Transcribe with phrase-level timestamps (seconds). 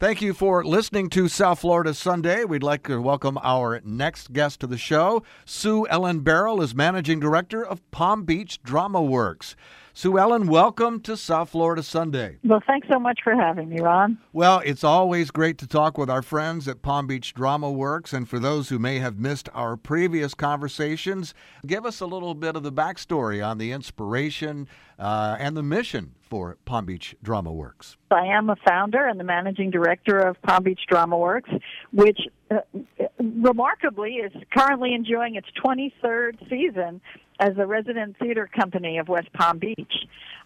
[0.00, 2.42] Thank you for listening to South Florida Sunday.
[2.42, 5.22] We'd like to welcome our next guest to the show.
[5.44, 9.54] Sue Ellen Beryl is Managing Director of Palm Beach Drama Works.
[9.96, 12.38] Sue Ellen, welcome to South Florida Sunday.
[12.42, 14.18] Well, thanks so much for having me, Ron.
[14.32, 18.12] Well, it's always great to talk with our friends at Palm Beach Drama Works.
[18.12, 21.32] And for those who may have missed our previous conversations,
[21.64, 24.66] give us a little bit of the backstory on the inspiration
[24.98, 27.96] uh, and the mission for Palm Beach Drama Works.
[28.10, 31.50] I am a founder and the managing director of Palm Beach Drama Works,
[31.92, 32.18] which
[32.50, 32.56] uh,
[33.20, 37.00] remarkably is currently enjoying its 23rd season
[37.40, 39.94] as a resident theater company of West Palm Beach.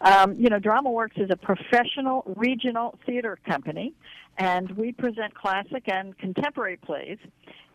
[0.01, 3.93] Um, you know, DramaWorks is a professional regional theater company,
[4.39, 7.19] and we present classic and contemporary plays,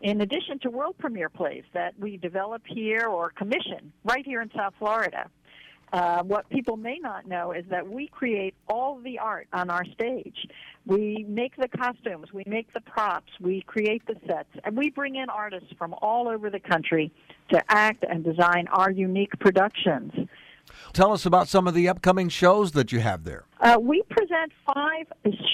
[0.02, 4.50] in addition to world premiere plays that we develop here or commission right here in
[4.56, 5.30] South Florida.
[5.94, 9.86] Uh, what people may not know is that we create all the art on our
[9.86, 10.48] stage.
[10.88, 15.16] We make the costumes, we make the props, we create the sets, and we bring
[15.16, 17.12] in artists from all over the country
[17.52, 20.12] to act and design our unique productions.
[20.94, 23.46] Tell us about some of the upcoming shows that you have there.
[23.60, 25.06] Uh, we present five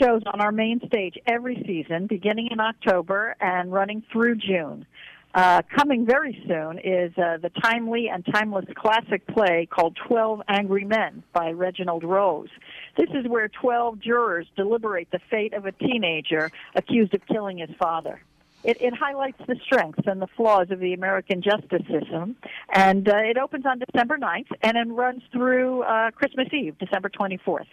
[0.02, 4.86] shows on our main stage every season, beginning in October and running through June.
[5.34, 10.86] Uh, coming very soon is uh, the timely and timeless classic play called 12 Angry
[10.86, 12.50] Men by Reginald Rose.
[12.98, 17.70] This is where 12 jurors deliberate the fate of a teenager accused of killing his
[17.78, 18.22] father.
[18.64, 22.36] It, it highlights the strengths and the flaws of the American justice system,
[22.74, 27.10] and uh, it opens on December 9th and then runs through uh, Christmas Eve, December
[27.10, 27.68] 24th.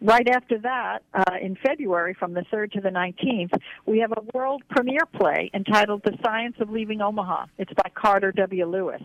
[0.00, 3.52] Right after that, uh, in February, from the 3rd to the 19th,
[3.84, 7.46] we have a world premiere play entitled The Science of Leaving Omaha.
[7.58, 8.64] It's by Carter W.
[8.64, 9.02] Lewis.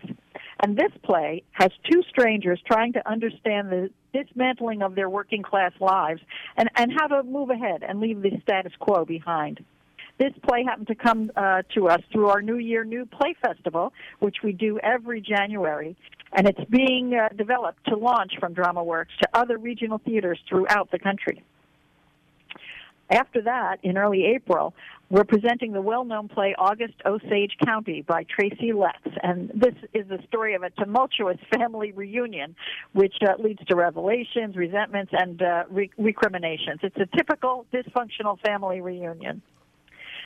[0.62, 5.72] And this play has two strangers trying to understand the dismantling of their working class
[5.80, 6.20] lives
[6.56, 9.64] and, and how to move ahead and leave the status quo behind.
[10.18, 13.92] This play happened to come uh, to us through our New Year New Play Festival,
[14.20, 15.96] which we do every January,
[16.34, 20.98] and it's being uh, developed to launch from DramaWorks to other regional theaters throughout the
[20.98, 21.42] country.
[23.10, 24.74] After that, in early April,
[25.10, 30.18] we're presenting the well-known play August Osage County by Tracy Letts, and this is the
[30.26, 32.56] story of a tumultuous family reunion,
[32.94, 36.80] which uh, leads to revelations, resentments, and uh, re- recriminations.
[36.82, 39.42] It's a typical dysfunctional family reunion.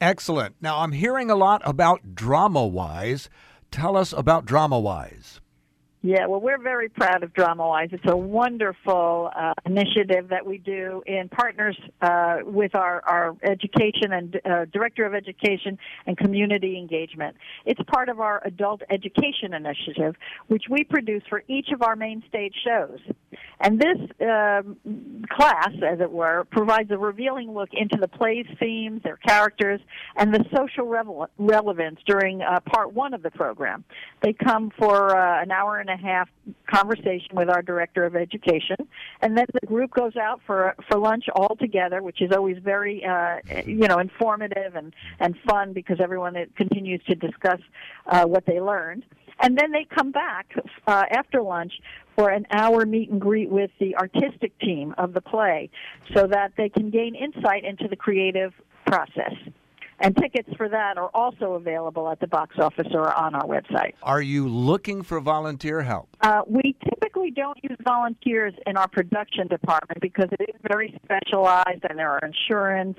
[0.00, 0.56] Excellent.
[0.60, 3.28] Now, I'm hearing a lot about Drama Wise.
[3.70, 5.40] Tell us about DramaWise.
[6.04, 7.92] Yeah, well, we're very proud of DramaWise.
[7.92, 14.12] It's a wonderful uh, initiative that we do in partners uh, with our, our education
[14.12, 17.36] and uh, director of education and community engagement.
[17.66, 20.16] It's part of our adult education initiative,
[20.48, 22.98] which we produce for each of our main stage shows.
[23.60, 24.76] And this um,
[25.30, 29.80] class, as it were, provides a revealing look into the play's themes, their characters,
[30.16, 33.84] and the social revel- relevance during uh, part one of the program.
[34.22, 36.28] They come for uh, an hour and a half
[36.68, 38.76] conversation with our director of education,
[39.20, 43.04] and then the group goes out for for lunch all together, which is always very
[43.04, 47.60] uh, you know informative and and fun because everyone continues to discuss
[48.06, 49.04] uh, what they learned.
[49.40, 50.54] And then they come back
[50.86, 51.72] uh, after lunch
[52.16, 55.70] for an hour meet and greet with the artistic team of the play
[56.14, 58.52] so that they can gain insight into the creative
[58.86, 59.34] process.
[60.02, 63.92] And tickets for that are also available at the box office or on our website.
[64.02, 66.08] Are you looking for volunteer help?
[66.20, 71.84] Uh, we typically don't use volunteers in our production department because it is very specialized
[71.88, 72.98] and there are insurance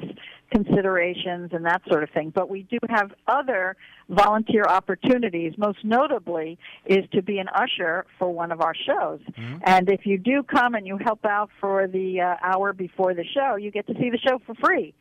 [0.51, 2.31] considerations and that sort of thing.
[2.33, 3.75] But we do have other
[4.09, 5.53] volunteer opportunities.
[5.57, 9.19] Most notably is to be an usher for one of our shows.
[9.31, 9.57] Mm-hmm.
[9.65, 13.25] And if you do come and you help out for the uh, hour before the
[13.33, 14.93] show, you get to see the show for free.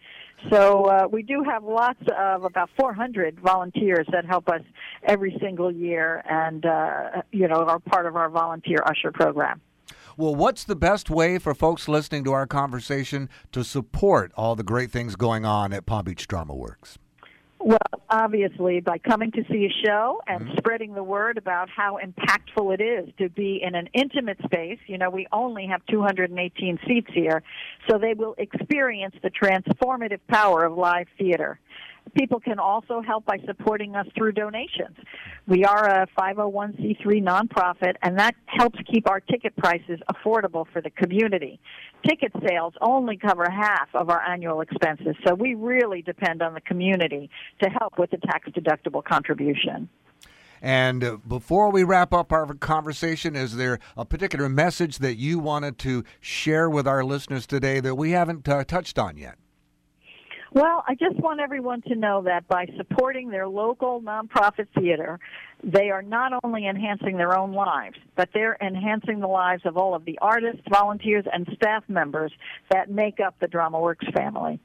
[0.50, 4.62] So uh, we do have lots of about 400 volunteers that help us
[5.04, 9.60] every single year, and uh, you know are part of our volunteer usher program.
[10.16, 14.62] Well, what's the best way for folks listening to our conversation to support all the
[14.62, 16.98] great things going on at Palm Beach Drama Works?
[17.64, 17.78] Well,
[18.10, 20.56] obviously, by coming to see a show and mm-hmm.
[20.58, 24.80] spreading the word about how impactful it is to be in an intimate space.
[24.88, 27.42] You know, we only have 218 seats here,
[27.88, 31.60] so they will experience the transformative power of live theater.
[32.14, 34.96] People can also help by supporting us through donations.
[35.46, 40.90] We are a 501c3 nonprofit, and that helps keep our ticket prices affordable for the
[40.90, 41.58] community.
[42.06, 46.60] Ticket sales only cover half of our annual expenses, so we really depend on the
[46.60, 47.30] community
[47.62, 49.88] to help with the tax deductible contribution.
[50.62, 55.76] And before we wrap up our conversation, is there a particular message that you wanted
[55.78, 59.38] to share with our listeners today that we haven't uh, touched on yet?
[60.54, 65.18] Well, I just want everyone to know that by supporting their local nonprofit theater,
[65.64, 69.94] they are not only enhancing their own lives, but they're enhancing the lives of all
[69.94, 72.32] of the artists, volunteers, and staff members
[72.70, 74.60] that make up the DramaWorks family.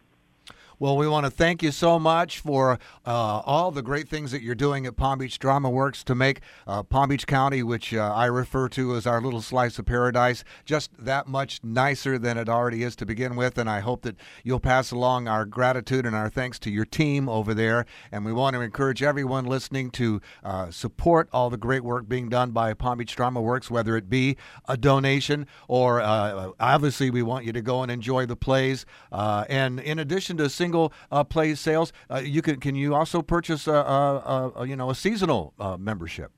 [0.80, 4.44] Well, we want to thank you so much for uh, all the great things that
[4.44, 8.14] you're doing at Palm Beach Drama Works to make uh, Palm Beach County, which uh,
[8.14, 12.48] I refer to as our little slice of paradise, just that much nicer than it
[12.48, 13.58] already is to begin with.
[13.58, 17.28] And I hope that you'll pass along our gratitude and our thanks to your team
[17.28, 17.88] over there.
[18.12, 22.30] And we want to encourage everyone listening to uh, support all the great work being
[22.30, 24.38] done by Palm Beach Drama Works, whether it be
[24.68, 28.86] a donation or uh, obviously we want you to go and enjoy the plays.
[29.12, 31.94] Uh, and in addition to single uh, play sales.
[32.12, 35.78] Uh, you can can you also purchase a, a, a you know a seasonal uh,
[35.78, 36.31] membership?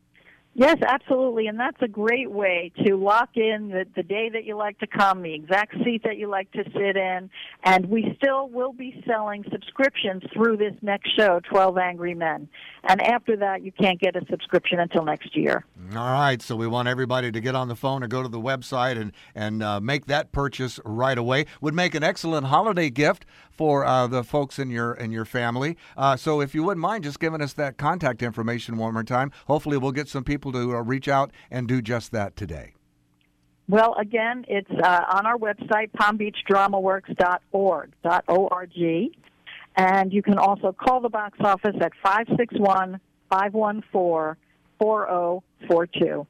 [0.59, 4.57] Yes, absolutely, and that's a great way to lock in the, the day that you
[4.57, 7.29] like to come, the exact seat that you like to sit in,
[7.63, 12.49] and we still will be selling subscriptions through this next show, 12 Angry Men.
[12.83, 15.63] And after that, you can't get a subscription until next year.
[15.95, 18.37] All right, so we want everybody to get on the phone or go to the
[18.37, 21.45] website and, and uh, make that purchase right away.
[21.61, 23.25] Would make an excellent holiday gift
[23.59, 25.75] for uh, the folks in your in your family.
[25.97, 29.33] Uh, so if you wouldn't mind just giving us that contact information one more time,
[29.47, 32.73] hopefully we'll get some people people to uh, reach out and do just that today?
[33.67, 37.93] Well, again, it's uh, on our website, palmbeachdramaworks.org,
[38.27, 39.11] O-R-G.
[39.75, 42.99] And you can also call the box office at 561
[43.29, 44.35] 514
[44.79, 46.27] 4042.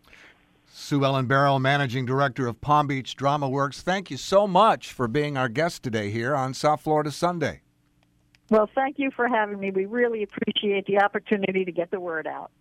[0.71, 5.07] Sue Ellen Barrow, Managing Director of Palm Beach Drama Works, thank you so much for
[5.07, 7.61] being our guest today here on South Florida Sunday.
[8.49, 9.71] Well, thank you for having me.
[9.71, 12.51] We really appreciate the opportunity to get the word out.